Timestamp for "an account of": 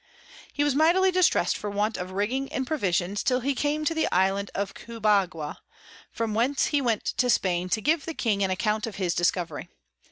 8.43-8.95